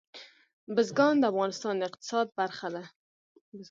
بزګان 0.75 1.15
د 1.19 1.23
افغانستان 1.31 1.73
د 1.77 1.81
اقتصاد 1.89 2.27
برخه 2.39 2.67
ده. 2.75 2.83